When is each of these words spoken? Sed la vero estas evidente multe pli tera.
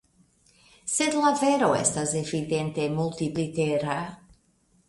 Sed 0.93 1.17
la 1.17 1.29
vero 1.41 1.69
estas 1.81 2.15
evidente 2.23 2.89
multe 2.97 3.29
pli 3.37 3.47
tera. 3.59 4.03